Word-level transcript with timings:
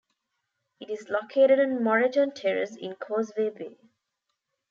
It 0.79 0.89
is 0.89 1.11
located 1.11 1.59
on 1.59 1.83
Moreton 1.83 2.31
Terrace 2.31 2.75
in 2.75 2.95
Causeway 2.95 3.51
Bay. 3.51 3.77